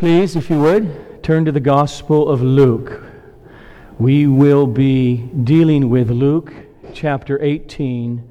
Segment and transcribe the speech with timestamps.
[0.00, 3.02] Please, if you would, turn to the Gospel of Luke.
[3.98, 6.54] We will be dealing with Luke
[6.94, 8.26] chapter 18,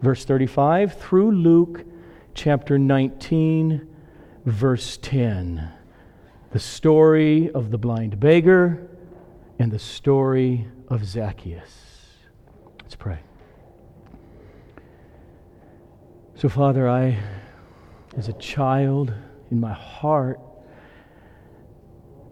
[0.00, 1.84] verse 35, through Luke
[2.32, 3.86] chapter 19,
[4.46, 5.70] verse 10.
[6.52, 8.88] The story of the blind beggar
[9.58, 12.06] and the story of Zacchaeus.
[12.80, 13.18] Let's pray.
[16.36, 17.18] So, Father, I,
[18.16, 19.12] as a child
[19.50, 20.40] in my heart,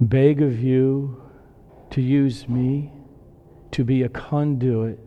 [0.00, 1.22] beg of you
[1.90, 2.92] to use me
[3.72, 4.98] to be a conduit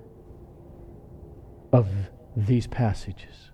[1.71, 1.87] of
[2.35, 3.51] these passages,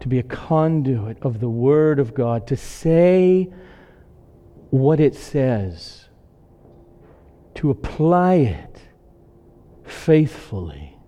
[0.00, 3.50] to be a conduit of the Word of God, to say
[4.70, 6.08] what it says,
[7.54, 8.82] to apply it
[9.84, 10.98] faithfully,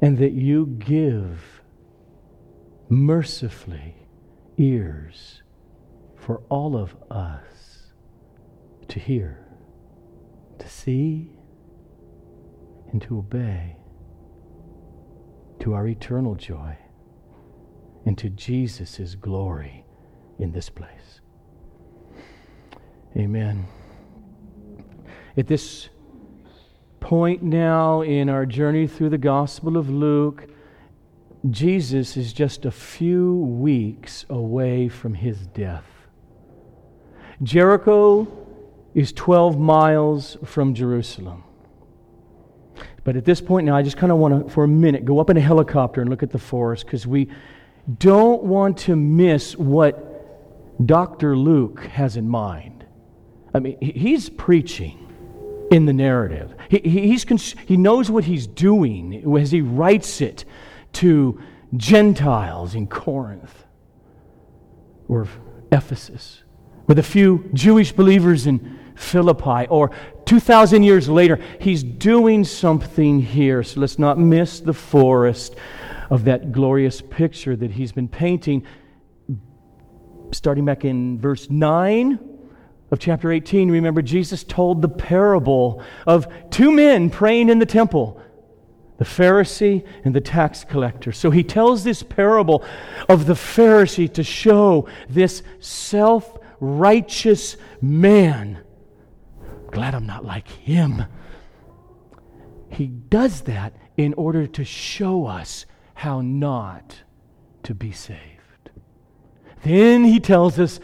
[0.00, 1.62] and that you give
[2.88, 3.94] mercifully
[4.56, 5.41] ears
[6.24, 7.92] for all of us
[8.86, 9.44] to hear,
[10.58, 11.32] to see,
[12.92, 13.76] and to obey
[15.58, 16.76] to our eternal joy
[18.06, 19.84] and to Jesus' glory
[20.38, 21.20] in this place.
[23.16, 23.66] Amen.
[25.36, 25.88] At this
[27.00, 30.48] point now in our journey through the Gospel of Luke,
[31.50, 35.91] Jesus is just a few weeks away from his death.
[37.42, 38.28] Jericho
[38.94, 41.44] is 12 miles from Jerusalem.
[43.04, 45.18] But at this point now, I just kind of want to, for a minute, go
[45.18, 47.28] up in a helicopter and look at the forest because we
[47.98, 51.36] don't want to miss what Dr.
[51.36, 52.84] Luke has in mind.
[53.54, 54.98] I mean, he's preaching
[55.70, 57.24] in the narrative, he, he's,
[57.66, 60.44] he knows what he's doing as he writes it
[60.92, 61.40] to
[61.74, 63.64] Gentiles in Corinth
[65.08, 65.26] or
[65.70, 66.42] Ephesus
[66.86, 69.90] with a few Jewish believers in Philippi, or
[70.26, 73.62] 2,000 years later, he's doing something here.
[73.62, 75.56] So let's not miss the forest
[76.10, 78.66] of that glorious picture that he's been painting.
[80.32, 82.18] Starting back in verse 9
[82.90, 88.20] of chapter 18, remember Jesus told the parable of two men praying in the temple
[88.98, 91.10] the Pharisee and the tax collector.
[91.10, 92.64] So he tells this parable
[93.08, 96.31] of the Pharisee to show this self
[96.62, 98.62] righteous man.
[99.72, 101.04] Glad I'm not like him.
[102.70, 107.02] He does that in order to show us how not
[107.64, 108.70] to be saved.
[109.64, 110.78] Then he tells us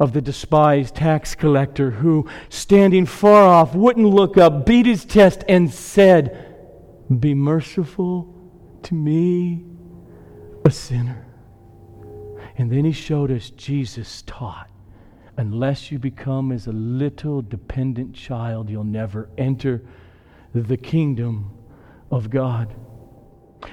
[0.00, 5.44] of the despised tax collector who, standing far off, wouldn't look up, beat his chest,
[5.48, 6.56] and said,
[7.20, 8.34] Be merciful
[8.82, 9.64] to me,
[10.64, 11.24] a sinner.
[12.58, 14.68] And then he showed us Jesus taught
[15.36, 19.82] unless you become as a little dependent child, you'll never enter
[20.54, 21.50] the kingdom
[22.10, 22.74] of God.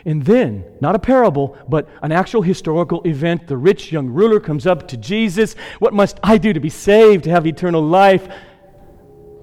[0.06, 4.66] And then, not a parable, but an actual historical event, the rich young ruler comes
[4.66, 5.56] up to Jesus.
[5.80, 8.28] What must I do to be saved, to have eternal life?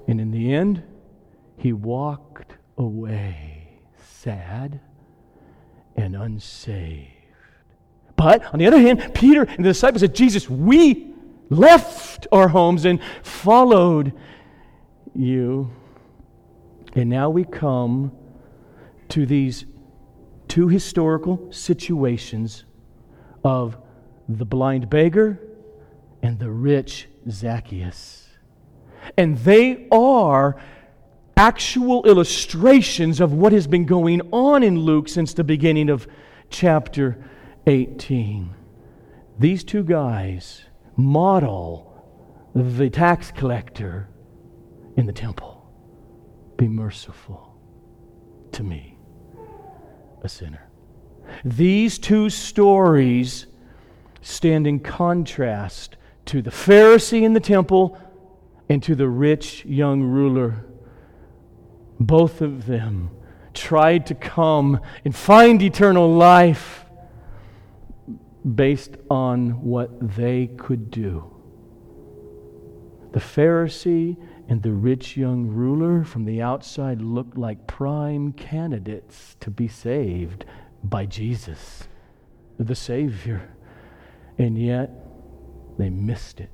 [0.09, 0.83] And in the end,
[1.57, 3.81] he walked away
[4.21, 4.81] sad
[5.97, 7.13] and unsaved.
[8.17, 11.08] But on the other hand, Peter and the disciples said, Jesus, we
[11.51, 14.13] left our homes and followed
[15.15, 15.71] you.
[16.95, 18.13] And now we come
[19.11, 19.65] to these
[20.49, 22.65] two historical situations
[23.45, 23.77] of
[24.29, 25.41] the blind beggar
[26.23, 28.29] and the rich Zacchaeus.
[29.17, 30.61] And they are
[31.37, 36.09] actual illustrations of what has been going on in Luke since the beginning of
[36.51, 37.25] chapter
[37.67, 38.55] 18.
[39.39, 40.65] These two guys
[40.99, 41.85] model
[42.55, 44.09] the tax collector
[44.97, 45.65] in the temple.
[46.57, 47.57] Be merciful
[48.53, 48.99] to me,
[50.23, 50.69] a sinner.
[51.45, 53.47] These two stories
[54.23, 55.97] stand in contrast
[56.27, 57.97] to the Pharisee in the temple
[58.69, 60.67] and to the rich young ruler.
[62.01, 63.11] Both of them
[63.55, 66.88] tried to come and find eternal life
[68.55, 71.25] based on what they could do.
[73.13, 74.17] The Pharisee
[74.49, 80.45] and the rich young ruler from the outside looked like prime candidates to be saved
[80.85, 81.89] by Jesus,
[82.59, 83.55] the Savior.
[84.39, 84.91] And yet,
[85.79, 86.51] they missed it.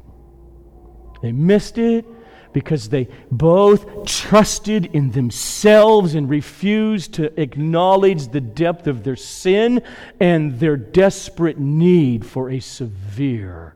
[1.22, 2.04] They missed it
[2.54, 9.82] because they both trusted in themselves and refused to acknowledge the depth of their sin
[10.20, 13.74] and their desperate need for a severe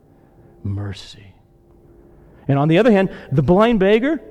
[0.62, 1.34] mercy.
[2.46, 4.22] And on the other hand, the blind beggar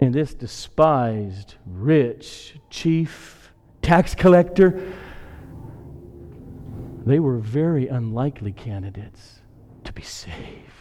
[0.00, 3.52] and this despised, rich chief
[3.82, 4.92] tax collector,
[7.04, 9.40] they were very unlikely candidates
[9.84, 10.73] to be saved,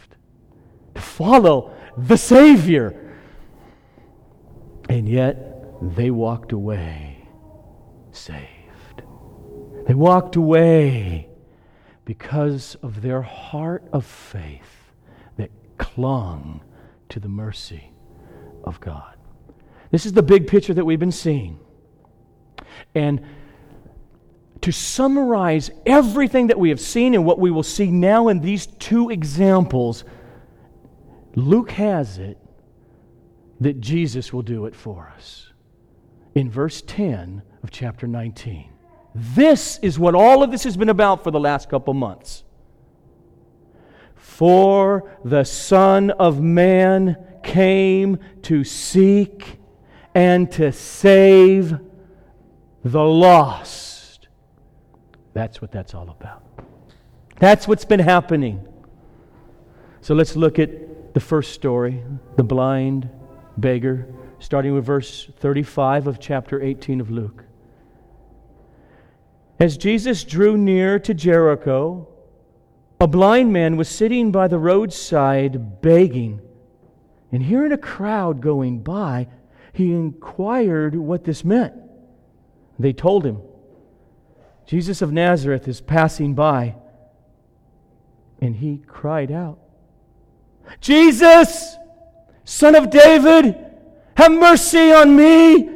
[0.96, 3.16] to follow the Savior.
[4.90, 5.50] And yet,
[5.96, 7.28] they walked away
[8.12, 9.04] saved.
[9.88, 11.30] They walked away
[12.06, 14.92] because of their heart of faith
[15.38, 16.62] that clung
[17.10, 17.92] to the mercy
[18.64, 19.16] of God.
[19.92, 21.60] This is the big picture that we've been seeing.
[22.96, 23.22] And
[24.62, 28.66] to summarize everything that we have seen and what we will see now in these
[28.66, 30.06] two examples,
[31.36, 32.38] Luke has it
[33.60, 35.52] that Jesus will do it for us.
[36.36, 38.70] In verse 10 of chapter 19.
[39.16, 42.44] This is what all of this has been about for the last couple months.
[44.16, 49.60] For the Son of Man came to seek
[50.16, 51.78] and to save
[52.84, 54.28] the lost.
[55.34, 56.44] That's what that's all about.
[57.40, 58.66] That's what's been happening.
[60.02, 60.70] So let's look at
[61.14, 62.04] the first story
[62.36, 63.10] the blind
[63.58, 64.08] beggar,
[64.40, 67.46] starting with verse 35 of chapter 18 of Luke.
[69.60, 72.08] As Jesus drew near to Jericho,
[73.00, 76.42] a blind man was sitting by the roadside begging.
[77.32, 79.28] And hearing a crowd going by,
[79.74, 81.74] he inquired what this meant.
[82.80, 83.42] They told him,
[84.66, 86.76] Jesus of Nazareth is passing by.
[88.40, 89.60] And he cried out,
[90.82, 91.76] Jesus,
[92.44, 93.56] Son of David,
[94.16, 95.70] have mercy on me.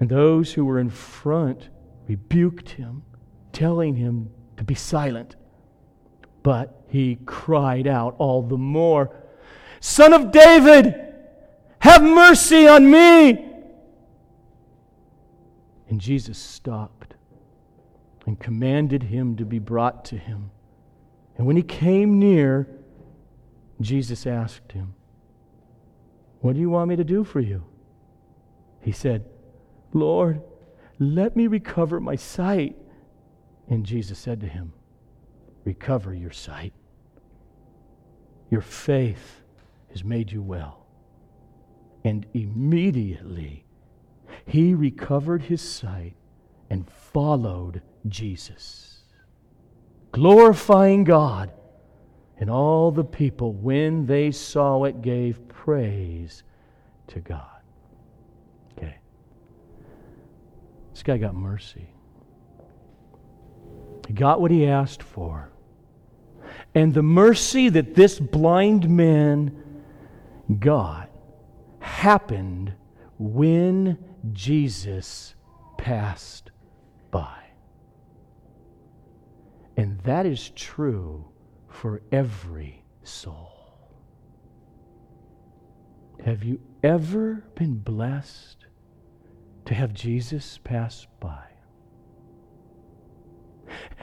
[0.00, 1.68] And those who were in front
[2.06, 3.02] rebuked him,
[3.52, 5.36] telling him to be silent.
[6.42, 9.14] But he cried out all the more,
[9.80, 10.94] Son of David,
[11.80, 13.46] have mercy on me.
[15.88, 17.14] And Jesus stopped
[18.26, 20.50] and commanded him to be brought to him.
[21.36, 22.68] And when he came near,
[23.80, 24.94] Jesus asked him,
[26.40, 27.64] What do you want me to do for you?
[28.80, 29.24] He said,
[29.92, 30.42] Lord,
[30.98, 32.76] let me recover my sight.
[33.68, 34.72] And Jesus said to him,
[35.64, 36.72] Recover your sight.
[38.50, 39.42] Your faith
[39.90, 40.86] has made you well.
[42.04, 43.64] And immediately
[44.46, 46.14] he recovered his sight
[46.70, 49.02] and followed Jesus,
[50.12, 51.52] glorifying God.
[52.40, 56.44] And all the people, when they saw it, gave praise
[57.08, 57.42] to God.
[58.76, 58.98] Okay.
[60.92, 61.88] This guy got mercy.
[64.06, 65.50] He got what he asked for.
[66.74, 69.62] And the mercy that this blind man
[70.60, 71.10] got
[71.80, 72.72] happened
[73.18, 73.98] when
[74.32, 75.34] Jesus
[75.76, 76.50] passed
[77.10, 77.36] by.
[79.76, 81.24] And that is true
[81.68, 83.52] for every soul.
[86.24, 88.66] Have you ever been blessed
[89.66, 91.44] to have Jesus pass by?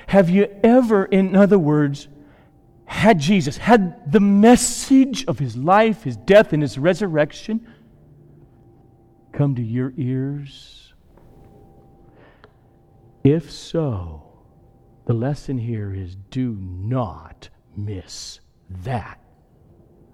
[0.07, 2.07] Have you ever, in other words,
[2.85, 7.67] had Jesus, had the message of his life, his death, and his resurrection
[9.34, 10.93] come to your ears?
[13.24, 14.24] If so,
[15.05, 18.39] the lesson here is do not miss
[18.84, 19.20] that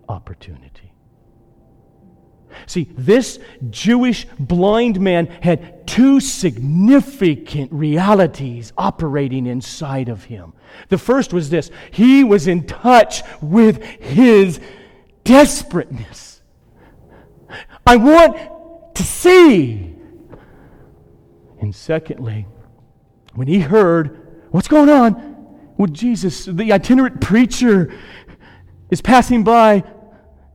[0.09, 0.91] opportunity.
[2.65, 3.39] See, this
[3.69, 10.53] Jewish blind man had two significant realities operating inside of him.
[10.89, 14.59] The first was this he was in touch with his
[15.23, 16.41] desperateness.
[17.85, 18.37] I want
[18.95, 19.95] to see.
[21.59, 22.47] And secondly,
[23.33, 25.30] when he heard what's going on
[25.81, 27.93] with Jesus, the itinerant preacher
[28.91, 29.83] is passing by,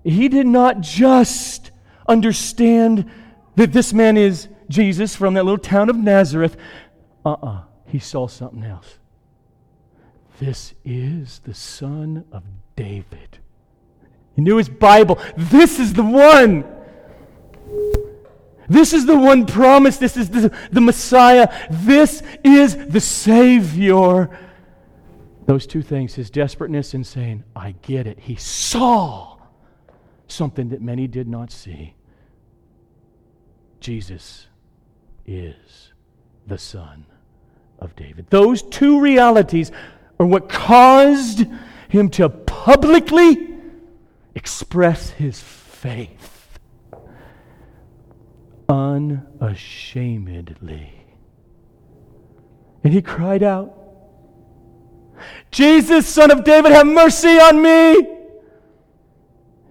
[0.04, 1.73] he did not just
[2.06, 3.11] understand
[3.56, 6.56] that this man is Jesus from that little town of Nazareth.
[7.25, 7.47] Uh uh-uh.
[7.47, 8.99] uh He saw something else.
[10.38, 12.45] This is the son of
[12.76, 13.38] David.
[14.37, 15.18] He knew his Bible.
[15.37, 16.64] This is the one.
[18.68, 19.99] This is the one promised.
[19.99, 21.49] This is the, the Messiah.
[21.71, 24.28] This is the Savior.
[25.47, 28.19] Those two things, his desperateness and saying, I get it.
[28.19, 29.38] He saw
[30.26, 31.95] something that many did not see.
[33.79, 34.49] Jesus
[35.25, 35.93] is
[36.47, 37.07] the Son
[37.79, 38.26] of David.
[38.31, 39.71] Those two realities
[40.19, 41.47] are what caused
[41.88, 43.55] him to publicly
[44.35, 46.59] express his faith
[48.69, 50.93] unashamedly.
[52.83, 53.86] And he cried out,
[55.51, 57.97] Jesus, son of David, have mercy on me.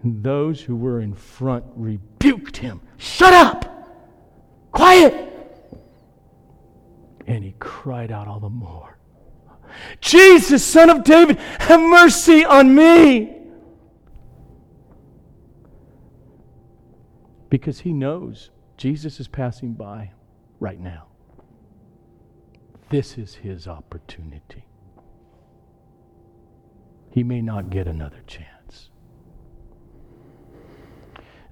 [0.03, 2.81] And those who were in front rebuked him.
[2.97, 3.71] Shut up!
[4.71, 5.13] Quiet!
[7.27, 8.95] And he cried out all the more
[10.01, 13.33] Jesus, son of David, have mercy on me.
[17.49, 20.11] Because he knows Jesus is passing by
[20.59, 21.07] right now.
[22.89, 24.65] This is his opportunity.
[27.15, 28.89] He may not get another chance.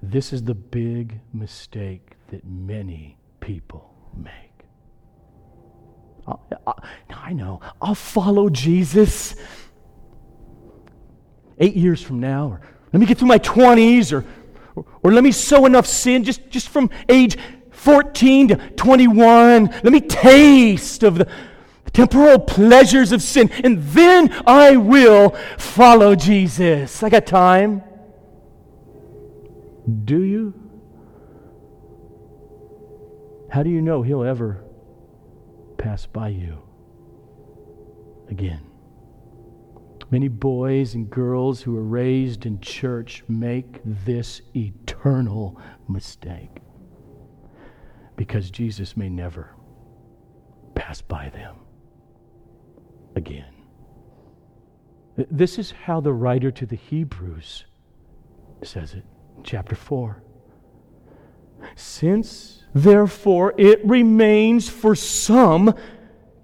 [0.02, 4.66] This is the big mistake that many people make.
[6.26, 9.36] Uh, uh, I, I, I know, I'll follow Jesus
[11.58, 12.60] eight years from now, or
[12.92, 14.22] let me get through my 20s, or,
[14.76, 17.38] or, or let me sow enough sin just, just from age
[17.70, 19.64] 14 to 21.
[19.64, 21.28] Let me taste of the
[21.94, 27.02] temporal pleasures of sin, and then I will follow Jesus.
[27.02, 27.82] I got time.
[30.04, 30.52] Do you?
[33.50, 34.64] How do you know he'll ever
[35.78, 36.58] pass by you
[38.28, 38.60] again?
[40.10, 46.60] Many boys and girls who are raised in church make this eternal mistake
[48.16, 49.54] because Jesus may never
[50.74, 51.63] pass by them
[53.14, 53.52] again.
[55.16, 57.64] This is how the writer to the Hebrews
[58.62, 59.04] says it,
[59.44, 60.22] chapter 4.
[61.76, 65.74] Since, therefore, it remains for some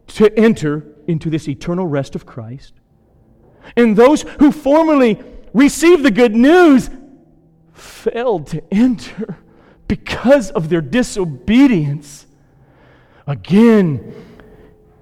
[0.08, 2.74] to enter into this eternal rest of Christ,
[3.76, 5.20] and those who formerly
[5.52, 6.90] received the good news
[7.72, 9.38] failed to enter
[9.88, 12.26] because of their disobedience.
[13.26, 14.14] Again,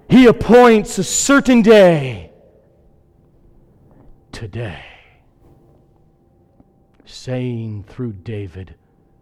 [0.09, 2.31] he appoints a certain day,
[4.31, 4.83] today,
[7.05, 8.73] saying through David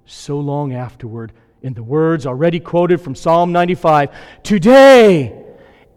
[0.05, 4.09] so long afterward, in the words already quoted from Psalm 95
[4.43, 5.43] Today,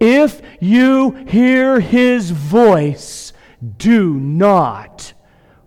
[0.00, 3.32] if you hear his voice,
[3.76, 5.12] do not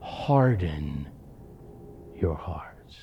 [0.02, 1.08] harden
[2.16, 2.98] your hearts.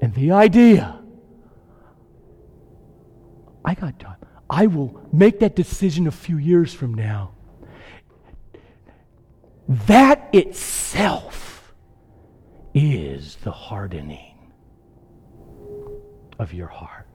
[0.00, 1.01] And the idea
[3.64, 4.16] I got time.
[4.48, 7.32] I will make that decision a few years from now.
[9.68, 11.72] That itself
[12.74, 14.50] is the hardening
[16.38, 17.06] of your heart.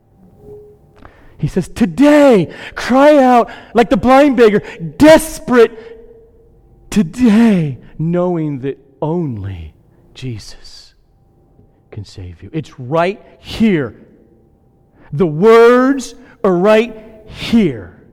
[1.37, 4.59] He says, Today, cry out like the blind beggar,
[4.97, 9.75] desperate today, knowing that only
[10.13, 10.95] Jesus
[11.91, 12.49] can save you.
[12.53, 14.06] It's right here.
[15.11, 18.05] The words are right here.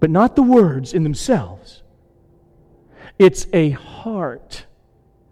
[0.00, 1.82] But not the words in themselves.
[3.18, 4.66] It's a heart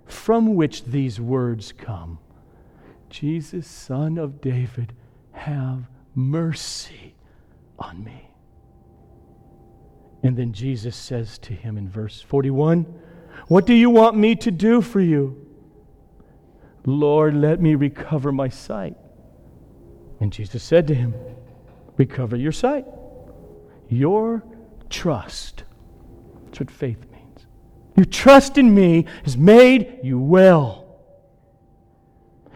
[0.06, 2.18] from which these words come.
[3.10, 4.94] Jesus, son of David,
[5.32, 5.84] have
[6.14, 7.14] mercy
[7.78, 8.30] on me.
[10.22, 12.86] And then Jesus says to him in verse 41
[13.48, 15.46] What do you want me to do for you?
[16.86, 18.96] Lord, let me recover my sight.
[20.22, 21.14] And Jesus said to him,
[21.96, 22.86] recover your sight.
[23.88, 24.44] Your
[24.88, 25.64] trust.
[26.44, 27.46] That's what faith means.
[27.96, 31.00] Your trust in me has made you well.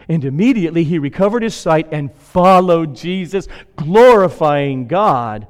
[0.07, 5.45] And immediately he recovered his sight and followed Jesus, glorifying God.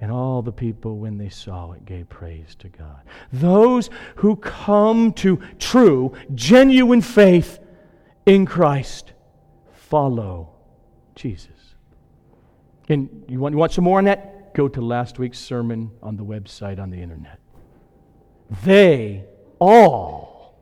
[0.00, 3.02] And all the people, when they saw it, gave praise to God.
[3.32, 7.60] Those who come to true, genuine faith
[8.26, 9.12] in Christ
[9.70, 10.51] follow
[11.22, 11.76] Jesus.
[12.88, 14.54] And you want, you want some more on that?
[14.54, 17.38] Go to last week's sermon on the website on the internet.
[18.64, 19.24] They
[19.60, 20.58] all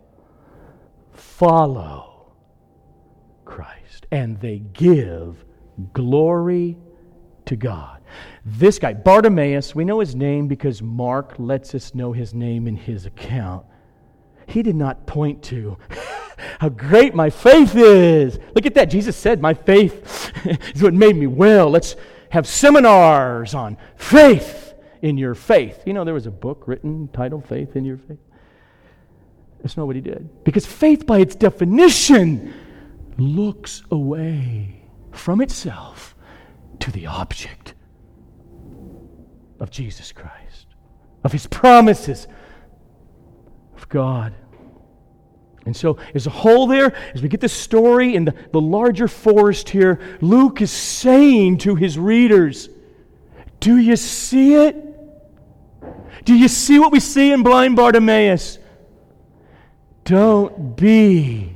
[1.13, 2.35] follow
[3.47, 5.47] Christ and they give
[5.95, 6.77] glory
[7.47, 8.03] to God.
[8.45, 12.77] This guy, Bartimaeus, we know his name because Mark lets us know his name in
[12.77, 13.65] his account.
[14.47, 15.79] He did not point to
[16.59, 18.39] how great my faith is.
[18.55, 18.87] Look at that.
[18.87, 20.33] Jesus said, My faith
[20.75, 21.71] is what made me well.
[21.71, 21.97] Let's
[22.31, 25.83] have seminars on faith in your faith.
[25.87, 28.19] You know, there was a book written titled Faith in Your Faith.
[29.63, 30.45] That's not what he did.
[30.45, 32.55] Because faith, by its definition,
[33.19, 34.83] looks away
[35.13, 36.15] from itself
[36.79, 37.75] to the object
[39.59, 40.67] of Jesus Christ.
[41.23, 42.27] of his promises
[43.77, 44.35] of God.
[45.71, 49.07] And so, as a whole, there, as we get the story in the, the larger
[49.07, 52.69] forest here, Luke is saying to his readers,
[53.61, 54.75] Do you see it?
[56.25, 58.59] Do you see what we see in blind Bartimaeus?
[60.03, 61.55] Don't be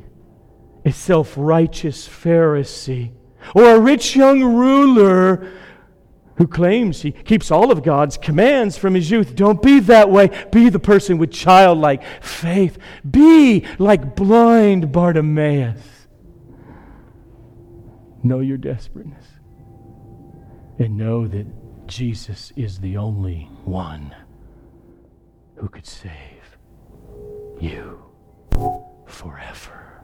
[0.84, 3.10] a self righteous Pharisee
[3.52, 5.50] or a rich young ruler
[6.36, 9.34] who claims he keeps all of God's commands from his youth.
[9.36, 10.30] Don't be that way.
[10.50, 12.78] Be the person with childlike faith.
[13.08, 15.80] Be like blind Bartimaeus.
[18.22, 19.26] Know your desperateness
[20.78, 21.46] and know that
[21.86, 24.14] Jesus is the only one
[25.56, 26.58] who could save
[27.60, 28.02] you
[29.06, 30.02] forever.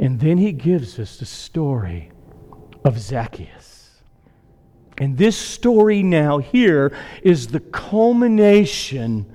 [0.00, 2.11] And then he gives us the story
[2.84, 4.02] of Zacchaeus.
[4.98, 9.32] And this story now here is the culmination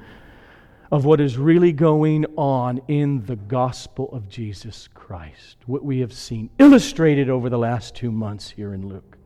[0.91, 6.13] of what is really going on in the gospel of Jesus Christ, what we have
[6.13, 9.17] seen illustrated over the last two months here in Luke.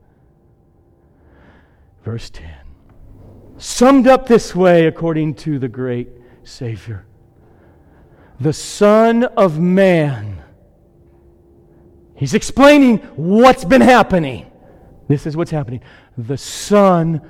[2.02, 2.52] Verse 10,
[3.58, 6.08] summed up this way according to the great
[6.42, 7.06] Savior
[8.40, 10.41] The Son of Man
[12.14, 14.50] He's explaining what's been happening.
[15.08, 15.80] This is what's happening.
[16.16, 17.20] The Son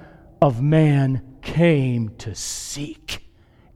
[0.40, 3.30] of Man came to seek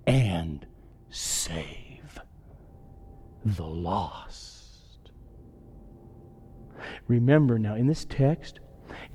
[0.06, 0.66] and
[1.10, 2.20] save
[3.44, 5.10] the lost.
[7.08, 8.60] Remember now, in this text,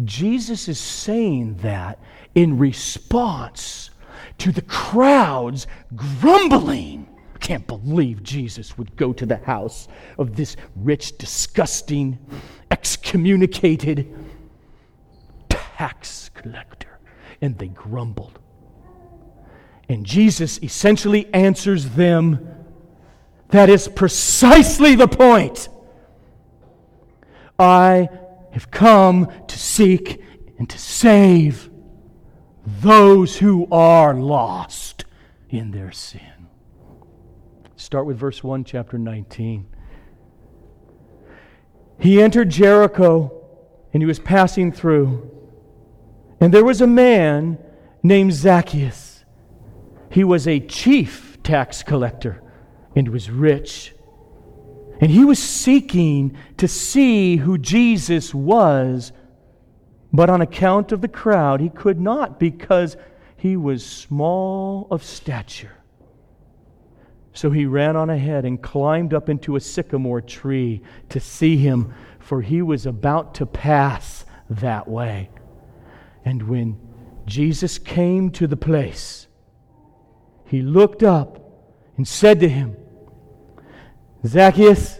[0.04, 2.00] Jesus is saying that
[2.36, 3.90] in response
[4.38, 7.08] to the crowds grumbling
[7.42, 12.18] can't believe Jesus would go to the house of this rich, disgusting,
[12.70, 14.16] excommunicated
[15.50, 17.00] tax collector.
[17.42, 18.40] And they grumbled.
[19.90, 22.48] And Jesus essentially answers them
[23.50, 25.68] that is precisely the point.
[27.60, 28.08] I
[28.51, 30.22] have come to seek
[30.58, 31.70] and to save
[32.66, 35.06] those who are lost
[35.50, 36.30] in their sin.
[37.92, 39.68] Start with verse 1, chapter 19.
[42.00, 43.44] He entered Jericho
[43.92, 45.30] and he was passing through.
[46.40, 47.58] And there was a man
[48.01, 49.25] named Zacchaeus.
[50.10, 52.42] He was a chief tax collector
[52.96, 53.94] and was rich.
[55.01, 59.12] And he was seeking to see who Jesus was,
[60.14, 62.96] but on account of the crowd, he could not because
[63.36, 65.80] he was small of stature.
[67.33, 71.94] So he ran on ahead and climbed up into a sycamore tree to see him,
[72.20, 75.29] for he was about to pass that way.
[76.25, 76.79] And when
[77.25, 79.27] Jesus came to the place,
[80.46, 81.39] he looked up
[81.96, 82.75] and said to him,
[84.25, 85.00] Zacchaeus,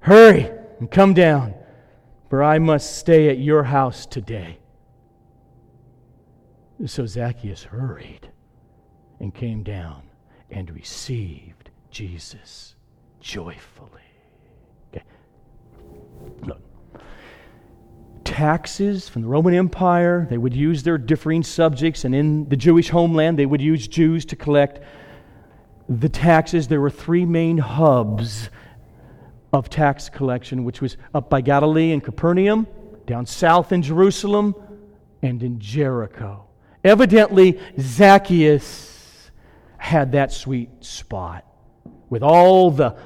[0.00, 1.54] hurry and come down,
[2.28, 4.58] for I must stay at your house today.
[6.86, 8.30] So Zacchaeus hurried
[9.20, 10.02] and came down
[10.50, 11.59] and received
[11.90, 12.74] Jesus
[13.20, 13.88] joyfully.
[14.92, 15.04] Okay.
[16.42, 16.60] Look.
[18.24, 22.88] Taxes from the Roman Empire, they would use their differing subjects, and in the Jewish
[22.88, 24.80] homeland, they would use Jews to collect
[25.88, 26.68] the taxes.
[26.68, 28.50] There were three main hubs
[29.52, 32.66] of tax collection, which was up by Galilee and Capernaum,
[33.06, 34.54] down south in Jerusalem,
[35.22, 36.46] and in Jericho.
[36.84, 39.30] Evidently, Zacchaeus
[39.76, 41.44] had that sweet spot
[42.10, 42.96] with all the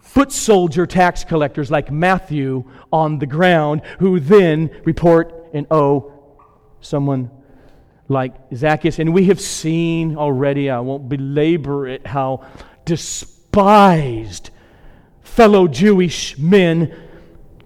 [0.00, 6.12] foot soldier tax collectors like Matthew on the ground, who then report and owe
[6.80, 7.30] someone
[8.08, 8.98] like Zacchaeus.
[8.98, 12.46] And we have seen already, I won't belabor it, how
[12.86, 14.50] despised
[15.20, 16.96] fellow Jewish men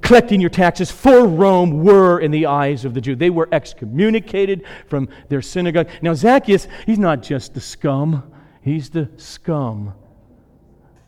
[0.01, 3.15] collecting your taxes for Rome were in the eyes of the Jew.
[3.15, 5.89] They were excommunicated from their synagogue.
[6.03, 9.95] Now, Zacchaeus, he's not just the scum, he's the scum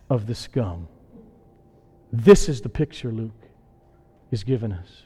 [0.09, 0.89] of the scum.
[2.13, 3.33] This is the picture Luke
[4.31, 5.03] is giving us.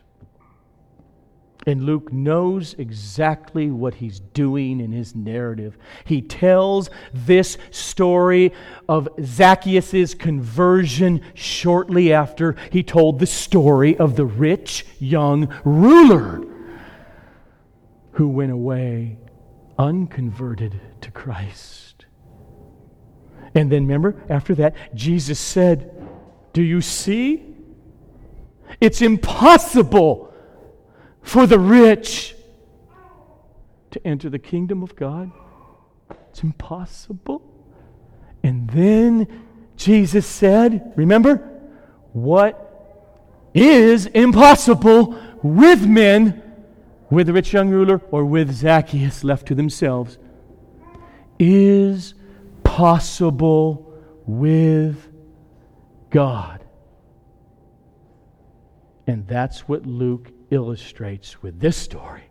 [1.66, 5.76] And Luke knows exactly what he's doing in his narrative.
[6.04, 8.52] He tells this story
[8.88, 16.42] of Zacchaeus' conversion shortly after he told the story of the rich young ruler
[18.12, 19.18] who went away
[19.78, 21.88] unconverted to Christ.
[23.59, 25.90] And then remember, after that, Jesus said,
[26.53, 27.42] Do you see?
[28.81, 30.33] It's impossible
[31.23, 32.37] for the rich
[33.90, 35.33] to enter the kingdom of God?
[36.31, 37.42] It's impossible.
[38.44, 39.27] And then
[39.77, 41.38] Jesus said, remember,
[42.12, 42.64] what
[43.55, 46.44] is impossible with men,
[47.11, 50.16] with the rich young ruler or with Zacchaeus left to themselves,
[51.40, 52.14] is
[52.78, 53.92] possible
[54.24, 55.10] with
[56.10, 56.64] God.
[59.08, 62.22] And that's what Luke illustrates with this story.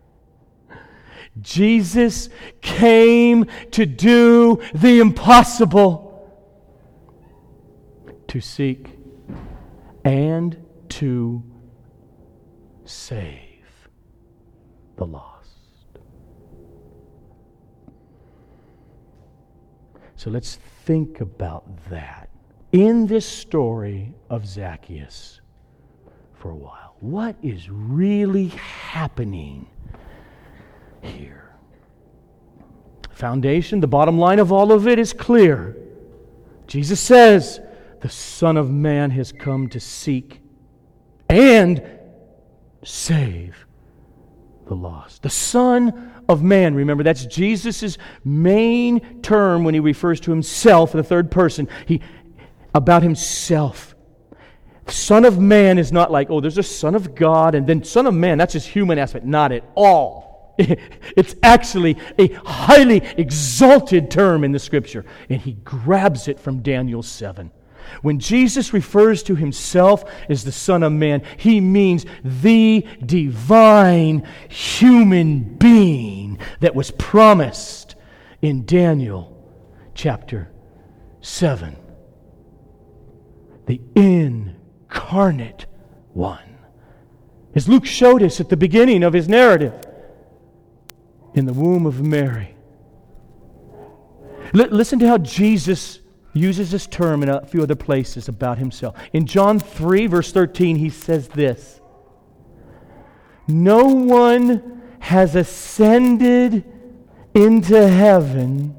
[1.42, 2.30] Jesus
[2.62, 6.32] came to do the impossible
[8.28, 8.88] to seek
[10.02, 10.56] and
[10.88, 11.42] to
[12.86, 13.66] save
[14.96, 15.37] the lost.
[20.18, 22.28] So let's think about that
[22.72, 25.40] in this story of Zacchaeus
[26.34, 26.96] for a while.
[26.98, 29.68] What is really happening
[31.02, 31.54] here?
[33.12, 35.76] Foundation, the bottom line of all of it is clear.
[36.66, 37.60] Jesus says,
[38.00, 40.40] The Son of Man has come to seek
[41.28, 41.80] and
[42.82, 43.67] save
[44.68, 45.22] the lost.
[45.22, 50.98] The Son of Man, remember, that's Jesus' main term when he refers to himself in
[50.98, 51.68] the third person.
[51.86, 52.00] He,
[52.74, 53.94] about himself.
[54.86, 58.06] Son of Man is not like, oh, there's a Son of God, and then Son
[58.06, 59.24] of Man, that's his human aspect.
[59.24, 60.28] Not at all.
[61.16, 67.02] It's actually a highly exalted term in the scripture, and he grabs it from Daniel
[67.02, 67.50] 7.
[68.02, 75.56] When Jesus refers to himself as the Son of Man, he means the divine human
[75.56, 77.96] being that was promised
[78.42, 79.34] in Daniel
[79.94, 80.50] chapter
[81.20, 81.76] 7.
[83.66, 85.66] The incarnate
[86.12, 86.58] one.
[87.54, 89.74] As Luke showed us at the beginning of his narrative,
[91.34, 92.54] in the womb of Mary.
[94.54, 96.00] L- listen to how Jesus
[96.38, 98.96] uses this term in a few other places about himself.
[99.12, 101.80] In John 3, verse 13, he says this
[103.46, 106.64] No one has ascended
[107.34, 108.74] into heaven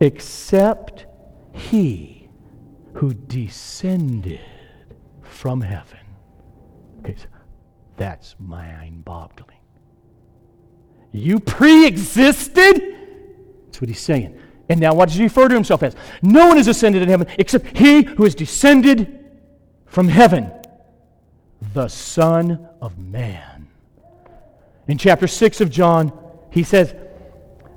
[0.00, 1.06] except
[1.52, 2.28] he
[2.94, 4.40] who descended
[5.22, 5.98] from heaven.
[7.00, 7.26] Okay, so
[7.96, 9.56] that's mind boggling.
[11.12, 12.94] You pre existed?
[13.66, 14.38] That's what he's saying.
[14.68, 15.94] And now, what does he refer to himself as?
[16.22, 19.24] No one has ascended in heaven except he who has descended
[19.86, 20.50] from heaven,
[21.72, 23.68] the Son of Man.
[24.88, 26.12] In chapter 6 of John,
[26.50, 26.94] he says,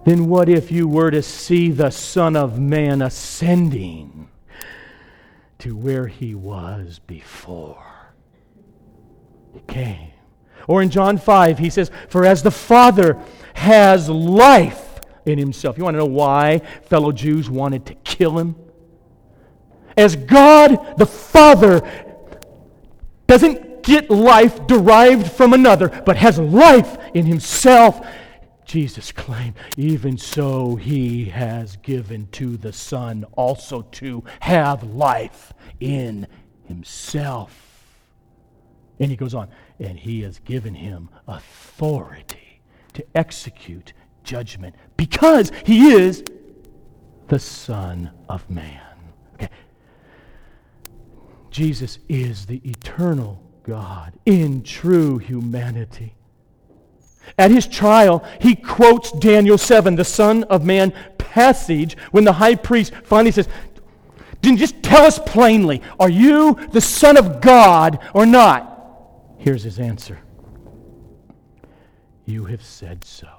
[0.06, 4.30] Then what if you were to see the Son of Man ascending
[5.60, 7.86] to where he was before?
[9.54, 10.12] He came.
[10.68, 13.20] Or in John 5, he says, For as the Father
[13.54, 14.89] has life,
[15.26, 15.78] in himself.
[15.78, 18.56] You want to know why fellow Jews wanted to kill him?
[19.98, 21.82] As God the Father
[23.28, 28.06] doesn't get life derived from another, but has life in himself,
[28.66, 36.28] Jesus claimed, even so he has given to the Son also to have life in
[36.66, 37.66] himself.
[39.00, 42.62] And he goes on, and he has given him authority
[42.94, 46.26] to execute judgment because he is
[47.30, 48.82] the Son of Man.
[49.36, 49.48] Okay.
[51.50, 56.16] Jesus is the eternal God in true humanity.
[57.38, 62.56] At his trial, he quotes Daniel 7, the Son of Man passage, when the high
[62.56, 63.48] priest finally says,
[64.42, 68.66] Just tell us plainly, are you the Son of God or not?
[69.38, 70.20] Here's his answer
[72.26, 73.39] You have said so.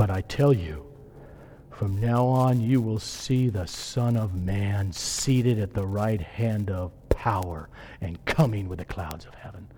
[0.00, 0.86] But I tell you,
[1.68, 6.70] from now on you will see the Son of Man seated at the right hand
[6.70, 7.68] of power
[8.00, 9.68] and coming with the clouds of heaven.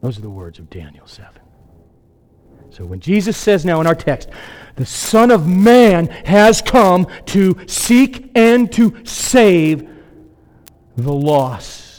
[0.00, 1.34] Those are the words of Daniel 7.
[2.70, 4.30] So when Jesus says now in our text,
[4.76, 9.86] the Son of Man has come to seek and to save
[10.96, 11.89] the lost.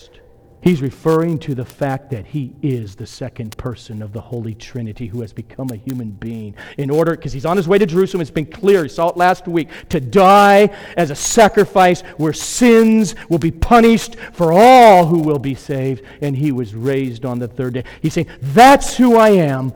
[0.62, 5.08] He's referring to the fact that he is the second person of the Holy Trinity
[5.08, 8.22] who has become a human being in order, because he's on his way to Jerusalem,
[8.22, 13.16] it's been clear, he saw it last week, to die as a sacrifice where sins
[13.28, 17.48] will be punished for all who will be saved, and he was raised on the
[17.48, 17.84] third day.
[18.00, 19.74] He's saying, That's who I am,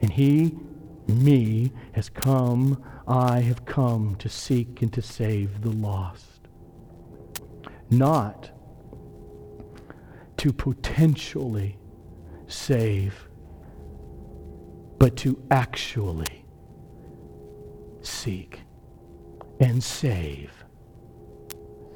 [0.00, 0.56] and he,
[1.06, 6.24] me, has come, I have come to seek and to save the lost.
[7.90, 8.50] Not
[10.38, 11.78] to potentially
[12.46, 13.28] save
[14.98, 16.44] but to actually
[18.02, 18.60] seek
[19.60, 20.64] and save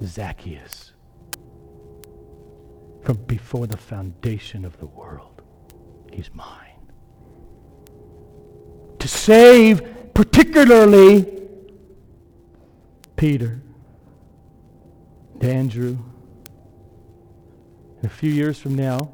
[0.03, 0.92] Zacchaeus
[3.03, 5.42] from before the foundation of the world.
[6.12, 6.92] He's mine.
[8.98, 11.40] To save particularly
[13.16, 13.62] Peter
[15.40, 15.98] and Andrew.
[18.01, 19.13] And a few years from now,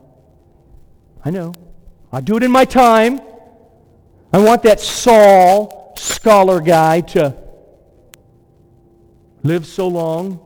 [1.25, 1.53] I know,
[2.13, 3.21] I'll do it in my time.
[4.33, 7.37] I want that Saul scholar guy to
[9.43, 10.41] live so long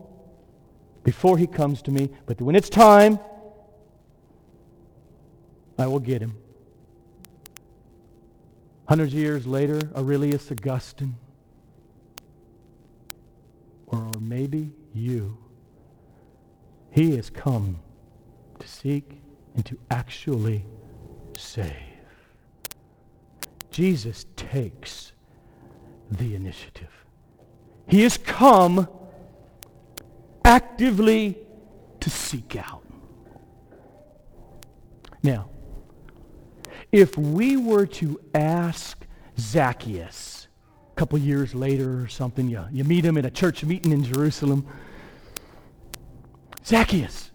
[1.04, 3.18] before he comes to me, but when it's time,
[5.78, 6.36] I will get him.
[8.88, 11.16] Hundreds of years later, Aurelius Augustine,
[13.86, 15.38] or maybe you,
[16.90, 17.78] he has come
[18.60, 19.20] to seek
[19.54, 20.64] and to actually
[21.36, 21.74] save.
[23.70, 25.12] Jesus takes
[26.10, 26.88] the initiative.
[27.86, 28.88] He has come
[30.44, 31.38] actively
[32.00, 32.84] to seek out.
[35.22, 35.50] Now,
[36.92, 39.06] if we were to ask
[39.38, 40.48] Zacchaeus
[40.92, 44.02] a couple years later or something, you, you meet him at a church meeting in
[44.02, 44.66] Jerusalem,
[46.64, 47.29] Zacchaeus,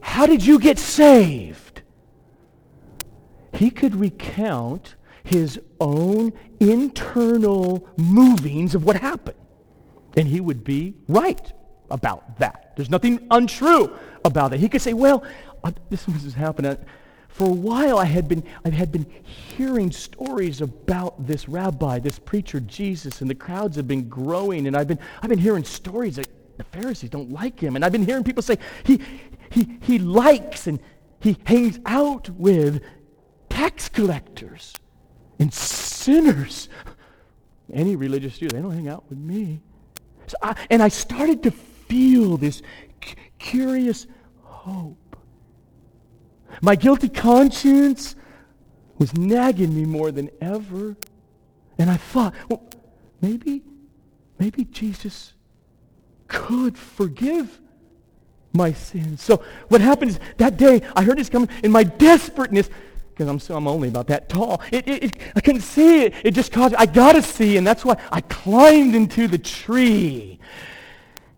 [0.00, 1.82] how did you get saved?
[3.52, 9.36] He could recount his own internal movings of what happened.
[10.16, 11.52] And he would be right
[11.90, 12.72] about that.
[12.76, 14.60] There's nothing untrue about that.
[14.60, 15.24] He could say, well,
[15.62, 16.76] uh, this was happening.
[17.28, 22.18] For a while, I had been, I had been hearing stories about this rabbi, this
[22.18, 24.66] preacher, Jesus, and the crowds have been growing.
[24.66, 27.76] And I've been, I've been hearing stories that the Pharisees don't like him.
[27.76, 29.00] And I've been hearing people say he,
[29.50, 30.80] he, he likes and
[31.20, 32.82] he hangs out with
[33.48, 34.74] tax collectors
[35.38, 36.68] and sinners.
[37.72, 39.60] Any religious Jew, they don't hang out with me.
[40.26, 42.62] So I, and I started to feel this
[43.04, 44.06] c- curious
[44.42, 45.16] hope.
[46.62, 48.16] My guilty conscience
[48.98, 50.96] was nagging me more than ever.
[51.78, 52.62] And I thought, well,
[53.20, 53.62] maybe,
[54.38, 55.32] maybe Jesus
[56.28, 57.60] could forgive
[58.52, 59.22] my sins.
[59.22, 62.68] So what happened is that day I heard this coming in my desperateness
[63.12, 64.62] because I'm, so, I'm only about that tall.
[64.72, 66.14] It, it, it, I couldn't see it.
[66.24, 70.38] It just caused, I got to see, and that's why I climbed into the tree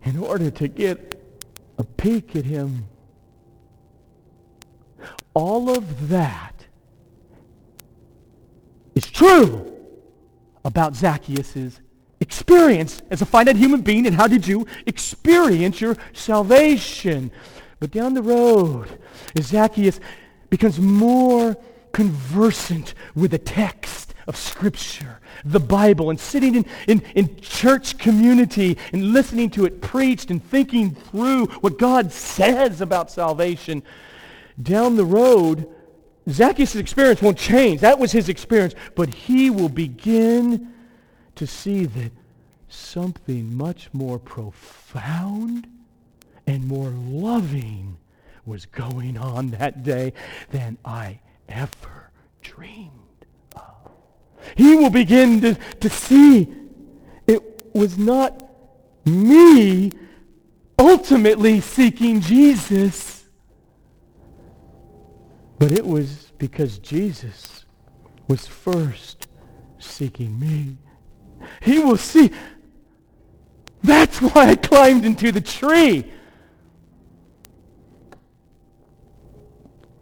[0.03, 1.21] in order to get
[1.77, 2.85] a peek at him.
[5.33, 6.65] All of that
[8.95, 9.75] is true
[10.63, 11.81] about Zacchaeus'
[12.19, 17.31] experience as a finite human being and how did you experience your salvation.
[17.79, 18.87] But down the road,
[19.37, 19.99] Zacchaeus
[20.49, 21.57] becomes more
[21.91, 28.77] conversant with the text of Scripture, the Bible, and sitting in, in, in church community
[28.93, 33.83] and listening to it preached and thinking through what God says about salvation,
[34.61, 35.67] down the road,
[36.29, 37.81] Zacchaeus' experience won't change.
[37.81, 38.75] That was his experience.
[38.95, 40.73] But he will begin
[41.35, 42.11] to see that
[42.67, 45.67] something much more profound
[46.47, 47.97] and more loving
[48.45, 50.13] was going on that day
[50.51, 52.91] than I ever dreamed
[53.55, 53.91] of.
[54.55, 56.53] He will begin to, to see
[57.27, 58.43] it was not
[59.05, 59.91] me
[60.77, 63.25] ultimately seeking Jesus,
[65.59, 67.65] but it was because Jesus
[68.27, 69.27] was first
[69.79, 70.77] seeking me.
[71.61, 72.31] He will see.
[73.83, 76.11] That's why I climbed into the tree.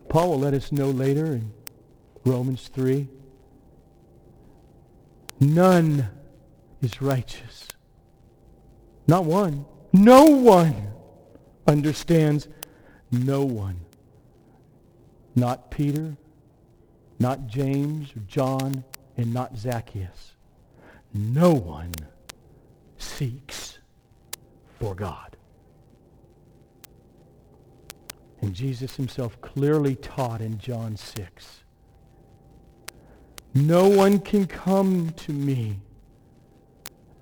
[0.10, 1.54] Paul will let us know later in
[2.26, 3.08] Romans 3.
[5.40, 6.10] None
[6.82, 7.70] is righteous.
[9.08, 9.66] Not one.
[9.94, 10.92] No one
[11.66, 12.48] understands.
[13.12, 13.80] No one.
[15.36, 16.18] Not Peter,
[17.20, 18.84] not James or John,
[19.18, 20.31] and not Zacchaeus.
[21.14, 21.94] No one
[22.98, 23.80] seeks
[24.80, 25.36] for God.
[28.42, 31.64] And Jesus himself clearly taught in John 6.
[33.54, 35.80] No one can come to me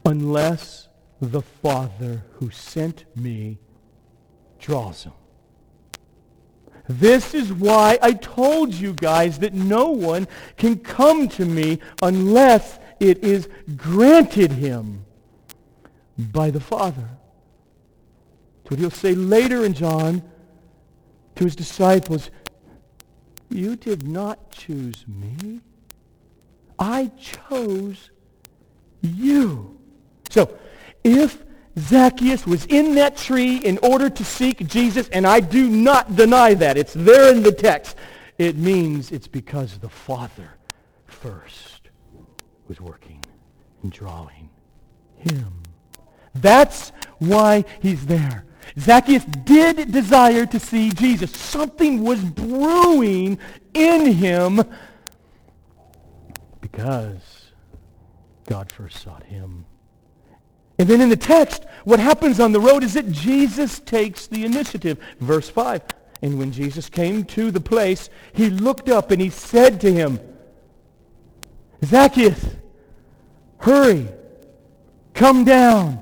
[0.05, 0.87] unless
[1.19, 3.57] the Father who sent me
[4.59, 5.13] draws him.
[6.87, 12.79] This is why I told you guys that no one can come to me unless
[12.99, 15.05] it is granted him
[16.17, 17.09] by the Father.
[18.63, 20.21] That's what he'll say later in John
[21.35, 22.29] to his disciples,
[23.49, 25.61] You did not choose me,
[26.77, 28.11] I chose
[29.01, 29.79] you.
[30.29, 30.57] So,
[31.03, 31.43] if
[31.79, 36.53] Zacchaeus was in that tree in order to seek Jesus, and I do not deny
[36.55, 36.77] that.
[36.77, 37.95] It's there in the text.
[38.37, 40.55] It means it's because the Father
[41.05, 41.78] first
[42.69, 43.21] was working
[43.83, 44.49] and drawing
[45.17, 45.63] him.
[46.33, 48.45] That's why he's there.
[48.77, 51.31] Zacchaeus did desire to see Jesus.
[51.31, 53.39] Something was brewing
[53.73, 54.61] in him
[56.61, 57.51] because
[58.45, 59.65] God first sought him.
[60.77, 64.45] And then in the text, what happens on the road is that Jesus takes the
[64.45, 64.97] initiative.
[65.19, 65.81] Verse 5.
[66.21, 70.19] And when Jesus came to the place, he looked up and he said to him,
[71.83, 72.55] Zacchaeus,
[73.59, 74.07] hurry,
[75.13, 75.99] come down,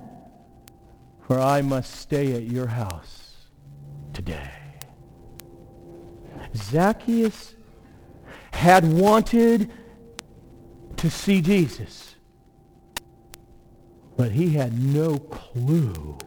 [1.28, 3.34] for I must stay at your house
[4.13, 4.52] today.
[6.56, 7.56] Zacchaeus
[8.52, 9.72] had wanted
[10.98, 12.15] to see Jesus.
[14.15, 16.17] But he had no clue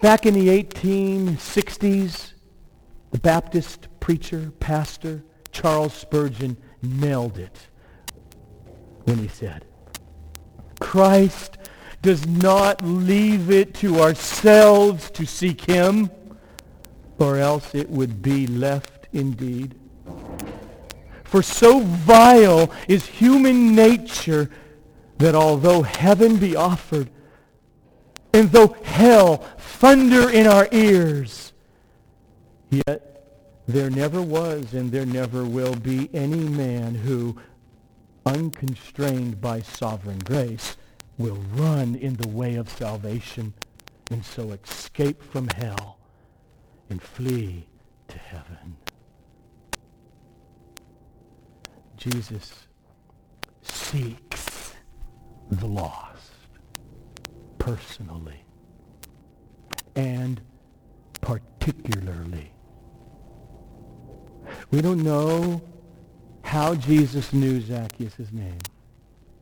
[0.00, 2.34] Back in the 1860s,
[3.22, 7.68] Baptist preacher, pastor, Charles Spurgeon nailed it
[9.04, 9.64] when he said,
[10.80, 11.56] Christ
[12.02, 16.10] does not leave it to ourselves to seek him,
[17.18, 19.74] or else it would be left indeed.
[21.24, 24.50] For so vile is human nature
[25.18, 27.10] that although heaven be offered,
[28.32, 31.52] and though hell thunder in our ears,
[32.70, 33.16] yet
[33.66, 37.36] there never was and there never will be any man who,
[38.24, 40.76] unconstrained by sovereign grace,
[41.18, 43.54] will run in the way of salvation
[44.10, 45.98] and so escape from hell
[46.90, 47.66] and flee
[48.08, 48.76] to heaven.
[51.96, 52.66] Jesus
[53.62, 54.74] seeks
[55.50, 56.32] the lost
[57.58, 58.44] personally
[59.96, 60.40] and
[61.20, 62.52] particularly.
[64.70, 65.62] We don't know
[66.42, 68.58] how Jesus knew Zacchaeus' name,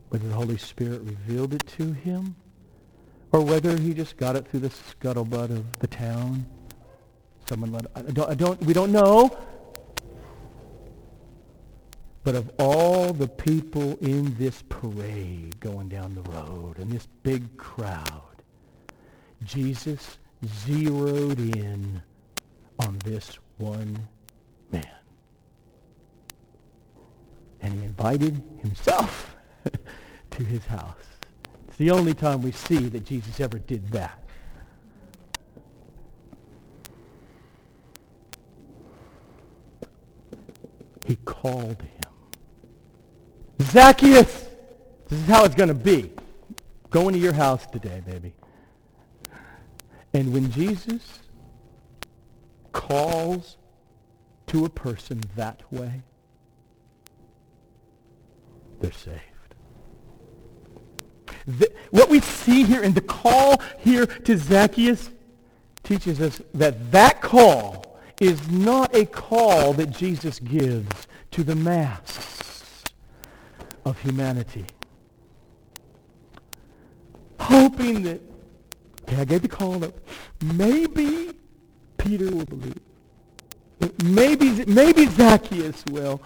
[0.09, 2.35] whether the Holy Spirit revealed it to him
[3.31, 6.45] or whether he just got it through the scuttlebutt of the town.
[7.47, 9.37] Someone let, I don't, I don't, we don't know.
[12.23, 17.55] But of all the people in this parade going down the road and this big
[17.57, 18.41] crowd,
[19.43, 22.01] Jesus zeroed in
[22.79, 24.07] on this one
[24.75, 24.85] man.
[27.61, 29.35] And he invited himself
[30.31, 30.95] to his house.
[31.67, 34.21] It's the only time we see that Jesus ever did that.
[41.05, 42.11] He called him.
[43.61, 44.47] Zacchaeus,
[45.07, 46.11] this is how it's going to be.
[46.89, 48.33] Going to your house today, baby.
[50.13, 51.19] And when Jesus
[52.71, 53.57] calls
[54.55, 56.01] to a person that way,
[58.79, 59.19] they're saved.
[61.45, 65.09] The, what we see here in the call here to Zacchaeus
[65.83, 72.85] teaches us that that call is not a call that Jesus gives to the mass
[73.83, 74.67] of humanity.
[77.41, 78.21] Hoping that,
[79.03, 79.93] okay, I gave the call that
[80.41, 81.33] maybe
[81.97, 82.79] Peter will believe.
[84.03, 86.21] Maybe, maybe Zacchaeus will.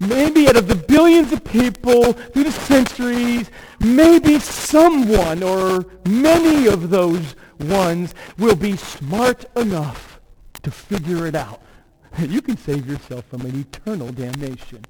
[0.00, 6.90] Maybe out of the billions of people through the centuries, maybe someone or many of
[6.90, 10.20] those ones will be smart enough
[10.62, 11.62] to figure it out.
[12.18, 14.82] You can save yourself from an eternal damnation.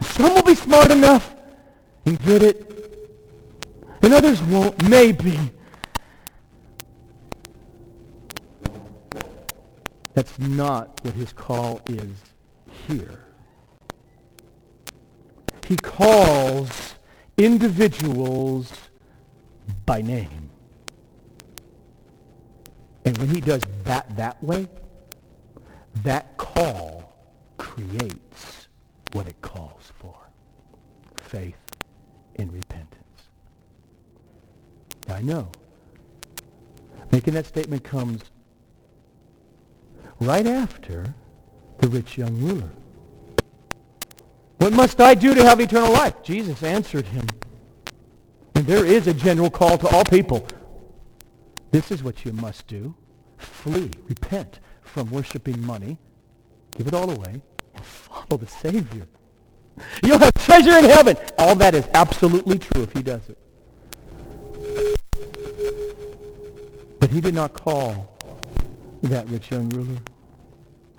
[0.00, 1.34] Some will be smart enough
[2.06, 2.56] and get it,
[4.02, 5.38] and others won't, maybe.
[10.14, 12.16] That's not what his call is
[12.86, 13.24] here.
[15.66, 16.94] He calls
[17.36, 18.72] individuals
[19.84, 20.50] by name.
[23.04, 24.68] And when he does that that way,
[26.02, 27.16] that call
[27.58, 28.68] creates
[29.12, 30.16] what it calls for
[31.16, 31.56] faith
[32.36, 33.02] and repentance.
[35.08, 35.48] Now, I know
[37.10, 38.22] making that statement comes
[40.20, 41.14] right after
[41.78, 42.70] the rich young ruler.
[44.58, 46.22] What must I do to have eternal life?
[46.22, 47.26] Jesus answered him.
[48.54, 50.46] And there is a general call to all people.
[51.70, 52.94] This is what you must do.
[53.36, 55.98] flee, repent from worshiping money,
[56.76, 57.42] give it all away,
[57.74, 59.06] and follow the Savior.
[60.02, 61.16] You'll have treasure in heaven.
[61.36, 63.38] All that is absolutely true if he does it.
[67.00, 68.13] But he did not call
[69.08, 69.98] that rich young ruler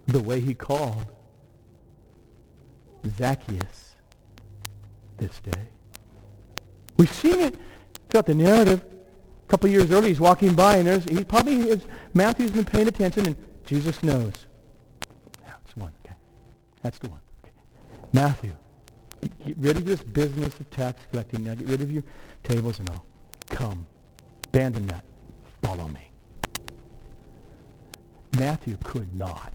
[0.08, 1.06] the way he called
[3.18, 3.96] Zacchaeus
[5.18, 5.68] this day.
[6.98, 7.56] We've seen it
[8.10, 8.84] throughout the narrative.
[8.84, 11.84] A couple years earlier, he's walking by, and there's he probably is,
[12.14, 13.36] Matthew's been paying attention, and
[13.66, 14.34] Jesus knows.
[15.46, 15.94] That's one.
[16.06, 16.16] Okay,
[16.82, 17.20] that's the one.
[17.44, 17.54] Okay.
[18.12, 18.54] Matthew,
[19.46, 21.44] get rid of this business of tax collecting.
[21.44, 22.04] Now get rid of your
[22.44, 23.06] tables and all.
[23.50, 23.86] Come,
[24.48, 25.04] abandon that.
[25.62, 26.10] Follow me.
[28.38, 29.54] Matthew could not,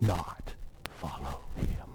[0.00, 0.52] not
[0.84, 1.88] follow him.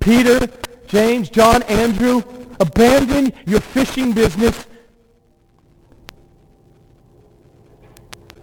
[0.00, 0.48] Peter,
[0.86, 2.22] James, John, Andrew,
[2.60, 4.66] abandon your fishing business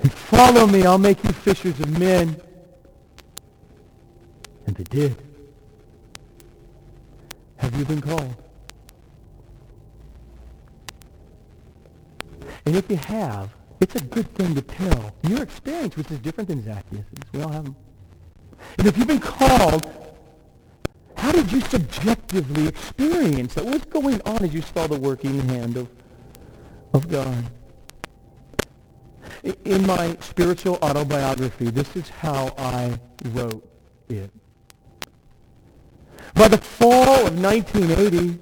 [0.02, 0.86] and follow me.
[0.86, 2.40] I'll make you fishers of men.
[4.66, 5.16] And they did.
[7.58, 8.36] Have you been called?
[12.66, 13.50] And if you have,
[13.80, 17.06] it's a good thing to tell your experience, which is different than Zacchaeus.
[17.34, 17.76] We all have them.
[18.78, 19.90] And if you've been called,
[21.16, 23.66] how did you subjectively experience that?
[23.66, 25.90] What's going on as you saw the working hand of,
[26.94, 27.46] of God?
[29.64, 33.66] In my spiritual autobiography, this is how I wrote
[34.10, 34.32] it.
[36.34, 38.40] By the fall of 1980,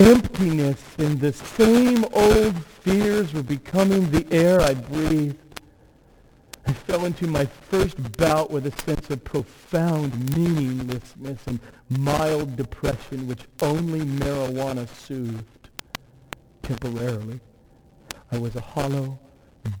[0.00, 5.36] emptiness and the same old fears were becoming the air I breathed.
[6.66, 13.26] I fell into my first bout with a sense of profound meaninglessness and mild depression
[13.26, 15.70] which only marijuana soothed
[16.62, 17.40] temporarily.
[18.30, 19.18] I was a hollow,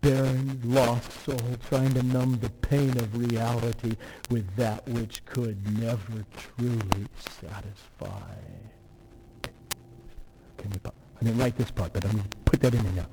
[0.00, 3.96] barren, lost soul trying to numb the pain of reality
[4.30, 8.34] with that which could never truly satisfy.
[10.58, 12.92] Can you, I didn't write this part, but I'm going to put that in there
[12.92, 13.06] now.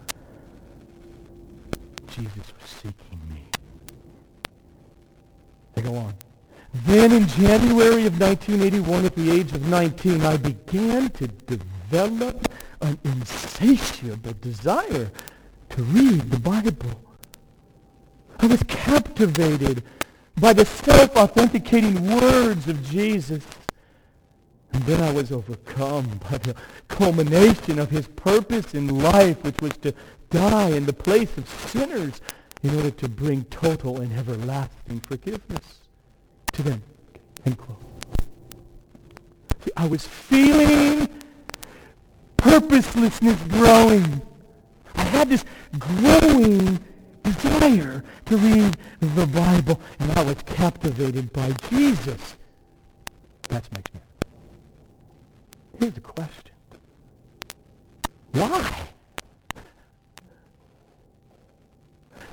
[2.09, 3.45] Jesus was seeking me.
[5.75, 6.13] They go on.
[6.83, 12.49] Then in January of 1981, at the age of 19, I began to develop
[12.81, 15.09] an insatiable desire
[15.69, 17.01] to read the Bible.
[18.39, 19.83] I was captivated
[20.39, 23.43] by the self-authenticating words of Jesus.
[24.75, 26.53] And then I was overcome by the
[26.89, 29.93] culmination of his purpose in life, which was to
[30.29, 32.19] die in the place of sinners
[32.61, 35.79] in order to bring total and everlasting forgiveness
[36.51, 36.83] to them.
[37.45, 37.77] End quote.
[39.63, 41.07] See, I was feeling
[42.35, 44.21] purposelessness growing.
[44.95, 45.45] I had this
[45.79, 46.79] growing
[47.23, 52.35] desire to read the Bible, and I was captivated by Jesus.
[53.47, 54.04] That's next year.
[55.79, 56.51] Here's the question.
[58.31, 58.87] Why?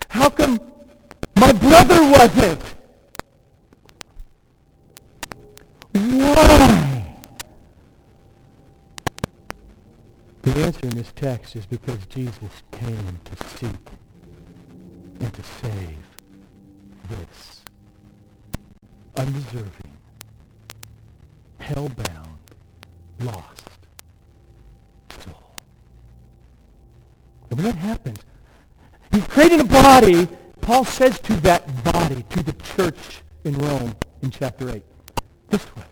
[0.09, 0.61] How come
[1.37, 2.63] my brother wasn't?
[5.93, 7.17] Why?
[10.43, 13.71] The answer in this text is because Jesus came to seek
[15.21, 15.99] and to save
[17.09, 17.63] this
[19.17, 19.97] undeserving,
[21.59, 22.39] hell-bound,
[23.23, 23.63] lost
[25.25, 25.55] soul.
[27.51, 28.19] And when that happens,
[29.13, 30.29] he's creating a body.
[30.61, 34.83] Paul says to that body, to the church in Rome in chapter 8,
[35.49, 35.83] this way.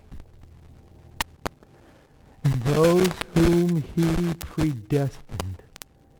[2.44, 5.62] And those whom he predestined,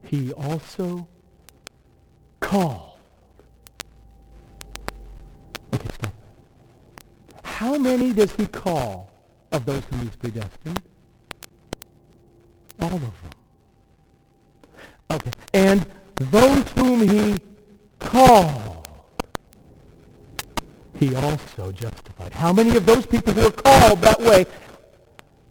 [0.03, 1.09] he also
[2.41, 2.99] called.
[5.73, 6.13] Okay, stop.
[7.45, 9.13] How many does he call
[9.53, 10.83] of those whom he's predestined?
[12.81, 13.13] All of them.
[15.11, 15.31] Okay.
[15.53, 17.39] And those whom he
[17.99, 18.89] called,
[20.99, 22.33] he also justified.
[22.33, 24.47] How many of those people who are called that way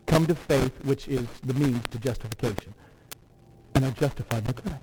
[0.05, 2.73] come to faith, which is the means to justification,
[3.75, 4.79] and are justified by Christ?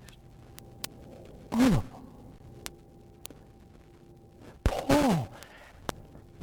[1.53, 1.85] All of them.
[4.65, 5.29] Paul,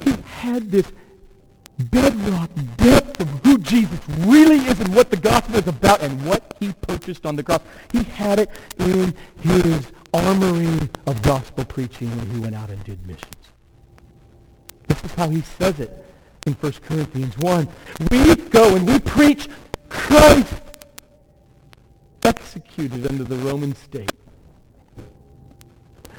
[0.02, 0.90] he had this
[1.78, 6.56] bedrock depth of who Jesus really is and what the gospel is about and what
[6.60, 7.60] he purchased on the cross.
[7.92, 13.04] He had it in his armory of gospel preaching when he went out and did
[13.06, 13.32] missions.
[14.86, 16.04] This is how he says it
[16.46, 17.68] in 1 Corinthians 1.
[18.10, 19.48] We go and we preach
[19.88, 20.54] Christ
[22.22, 24.12] executed under the Roman state.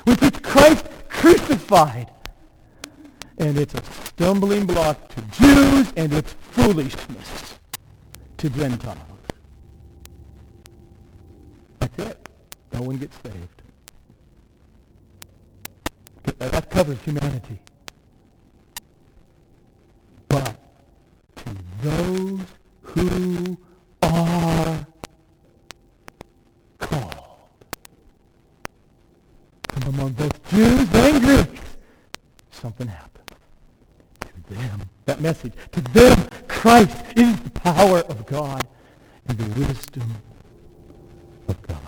[0.06, 2.12] We preach Christ crucified.
[3.38, 7.60] And it's a stumbling block to Jews and it's foolishness
[8.38, 8.98] to Gentiles.
[11.80, 12.30] That's it.
[12.74, 13.62] No one gets saved.
[16.40, 17.60] That covers humanity.
[20.28, 20.56] But
[21.38, 22.40] to those
[22.82, 23.58] who
[24.02, 24.88] are
[26.80, 27.16] called
[29.70, 31.62] from among both Jews and Greeks,
[32.52, 33.05] something happened.
[35.16, 38.68] That message, to them, Christ is the power of God
[39.30, 40.14] and the wisdom
[41.48, 41.80] of God.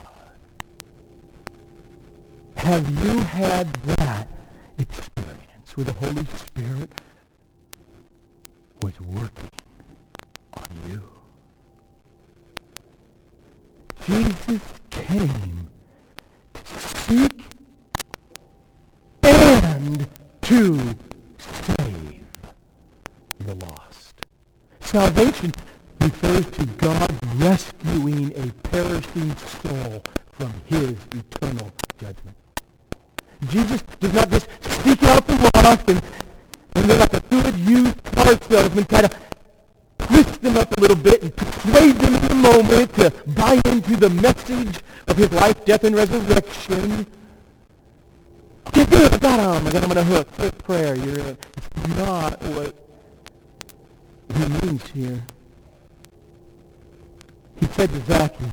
[2.56, 4.30] Have you had that
[4.78, 6.90] experience where the Holy Spirit
[8.82, 9.52] was working
[10.54, 11.04] on you?
[14.06, 15.68] Jesus came
[16.54, 17.44] to seek
[19.24, 20.08] and
[20.44, 20.96] to
[21.38, 22.18] save
[23.48, 24.26] the lost.
[24.82, 25.54] Salvation
[26.02, 32.36] refers to God rescuing a perishing soul from his eternal judgment.
[33.48, 34.48] Jesus does not just
[34.84, 36.02] seek out the lost and,
[36.76, 39.16] and they're like a good used car salesman kind of
[40.00, 43.96] twist them up a little bit and persuade them in the moment to buy into
[43.96, 47.06] the message of his life, death, and resurrection.
[48.68, 49.68] Okay, good, I oh got him.
[49.68, 50.32] I got him on a hook.
[50.34, 50.96] Quick prayer.
[50.96, 51.38] You're, uh, in.
[51.78, 52.76] it's not what
[54.36, 55.24] he means here.
[57.60, 58.52] He said to Zacchaeus,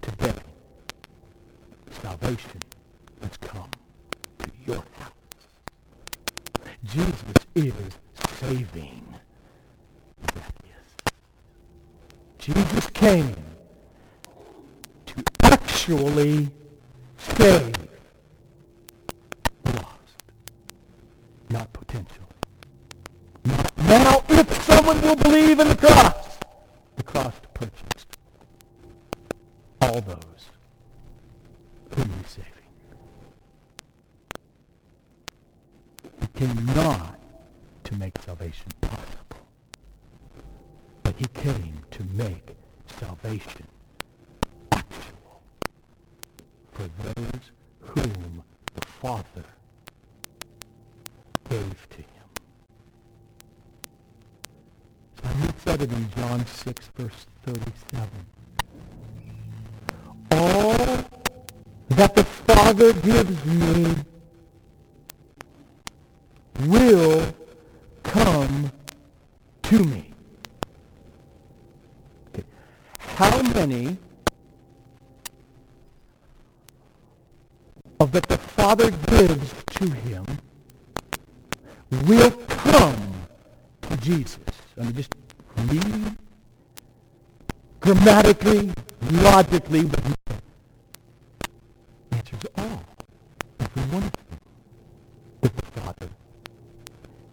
[0.00, 0.32] today,
[2.02, 2.60] salvation
[3.22, 3.70] has come
[4.38, 5.12] to your house.
[6.84, 7.74] Jesus is
[8.38, 9.14] saving
[10.34, 11.14] Zacchaeus.
[12.38, 13.43] Jesus came
[15.84, 16.48] actually
[17.18, 17.72] save
[19.64, 20.14] the lost,
[21.50, 22.24] not potential.
[23.76, 26.38] Now, if someone will believe in the cross,
[26.96, 28.16] the cross purchased
[29.82, 30.48] all those
[31.94, 32.50] whom he's saving.
[36.22, 37.18] He came not
[37.84, 39.46] to make salvation possible,
[41.02, 42.56] but he came to make
[42.98, 43.66] salvation
[44.72, 45.14] actual
[46.84, 48.42] for those whom
[48.74, 49.44] the Father
[51.48, 52.28] gave to him.
[55.22, 58.08] So he said it in John 6, verse 37.
[60.32, 61.04] All
[61.90, 63.94] that the Father gives me
[66.66, 67.34] will
[68.02, 68.72] come
[69.62, 70.10] to me.
[72.28, 72.44] Okay.
[72.98, 73.98] How many
[78.00, 80.24] of that the Father gives to him
[82.06, 83.14] will come
[83.82, 84.38] to Jesus?
[84.78, 85.14] I mean, just
[85.56, 86.16] read
[87.80, 88.72] grammatically,
[89.12, 90.00] logically, but
[92.12, 92.84] answers all.
[93.60, 94.38] Every one of them
[95.42, 96.08] that the Father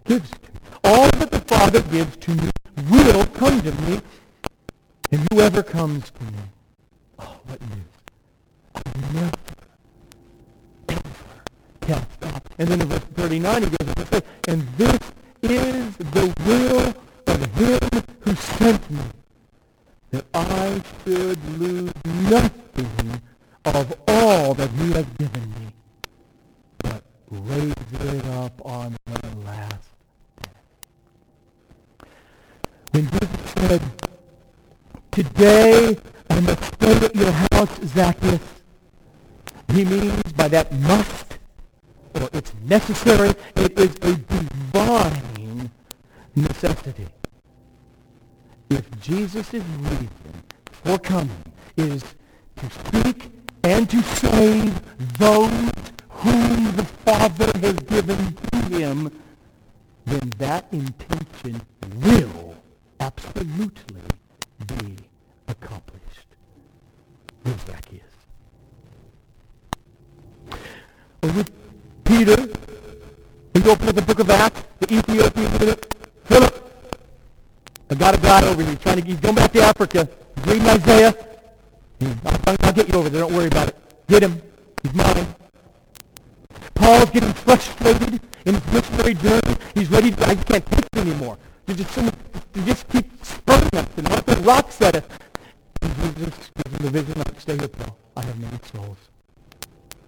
[0.04, 0.58] gives to me.
[0.84, 2.50] All that the Father gives to me
[2.90, 4.00] will come to me,
[5.10, 6.38] and whoever comes to me,
[7.18, 7.92] oh, what news!
[8.74, 9.30] I never,
[10.88, 11.02] ever
[11.80, 12.48] can stop.
[12.58, 15.00] And then in verse 39 he goes on to say, and this
[15.42, 16.94] is the will
[17.26, 19.00] of him who sent me,
[20.10, 23.22] that I should lose nothing
[23.64, 25.66] of all that he has given me,
[26.78, 29.88] but raise it up on the last
[30.42, 30.50] day.
[32.92, 33.82] When Jesus said,
[35.10, 35.96] Today
[36.30, 38.40] I must stay at your house, Zacchaeus,
[39.68, 41.38] he means by that must,
[42.16, 45.70] or it's necessary, it is a divine
[46.34, 47.06] necessity.
[48.68, 50.10] If Jesus' reason
[50.72, 51.44] for coming
[51.76, 52.02] is
[52.56, 53.30] to seek
[53.62, 54.82] and to save
[55.16, 55.70] those
[56.08, 59.12] whom the Father has given to him,
[60.06, 61.62] then that intention
[62.00, 62.56] will
[62.98, 64.02] absolutely
[64.66, 64.96] be
[65.46, 66.26] accomplished
[67.64, 68.11] Zacchaeus.
[71.22, 71.50] With
[72.04, 72.36] Peter,
[73.54, 75.92] we open up the book of Acts, the Ethiopian Philip,
[77.92, 80.08] I got a guy over here trying to, he's going back to Africa.
[80.36, 81.14] He's reading Isaiah.
[82.24, 83.20] I'll, I'll get you over there.
[83.20, 83.76] Don't worry about it.
[84.08, 84.40] Get him.
[84.82, 85.26] He's mine.
[86.72, 89.56] Paul's getting frustrated in his missionary journey.
[89.74, 91.36] He's ready to, I can't take it anymore.
[91.66, 95.04] You just, you just keep spurring us and throwing rocks at us.
[95.82, 97.94] And Jesus gives him the vision, stay here, Paul.
[98.16, 98.96] I have many souls.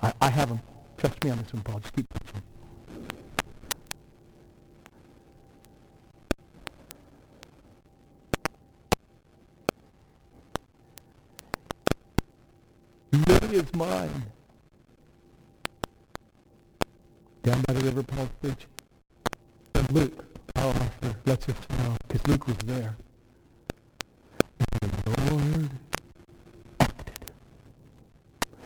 [0.01, 0.61] I, I have them.
[0.97, 1.81] Trust me on this one, Paul.
[1.81, 2.43] Just keep punching.
[13.13, 14.25] Humility is mine.
[17.43, 18.67] Down by the river, Paul's bridge.
[19.75, 20.25] And Luke,
[20.57, 22.97] our author, Let's know, because Luke was there.
[24.61, 25.71] And the Lord
[26.81, 27.21] acted.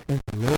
[0.09, 0.58] And the Lord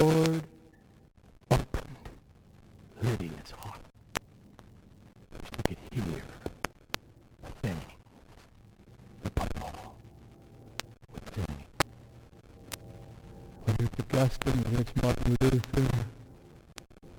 [14.12, 16.06] Augustine, Rich Martin Luther,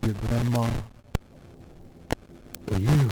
[0.04, 0.68] your grandma,
[2.68, 3.11] for you.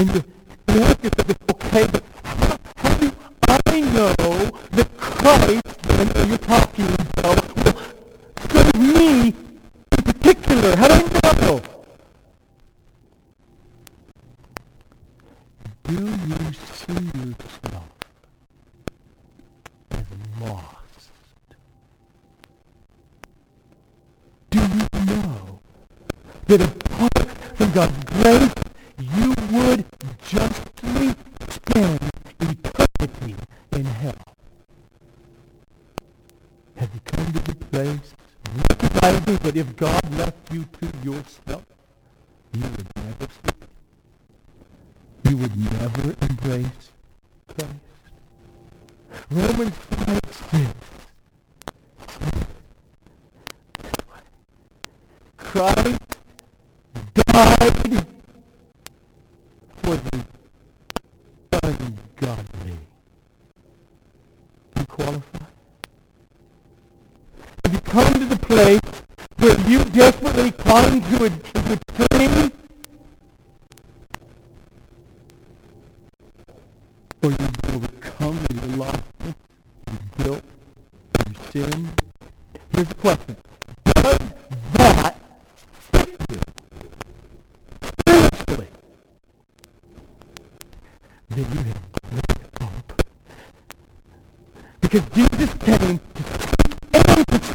[0.00, 0.24] in the,
[0.68, 0.74] in
[1.26, 1.49] the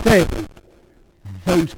[0.05, 0.27] say
[1.45, 1.75] those persons.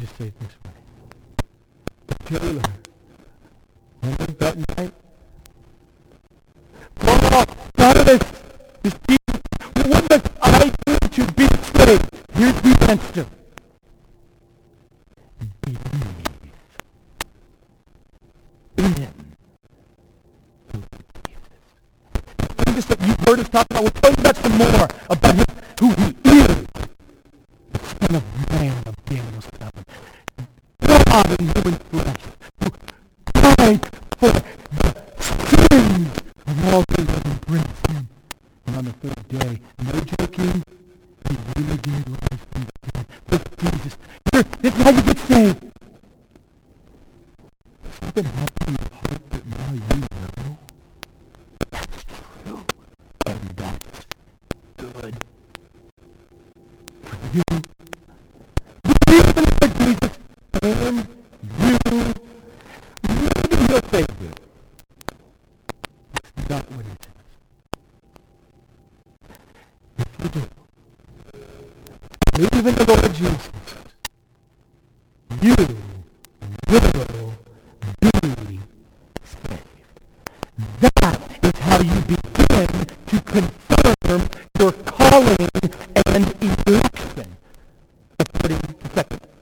[0.00, 0.72] Just say it this way.
[2.08, 2.14] The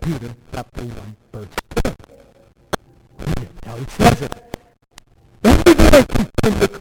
[0.03, 1.47] Peter chapter 1, verse
[1.85, 1.95] 2.
[3.65, 4.33] Now it says it.
[5.43, 6.72] When we go to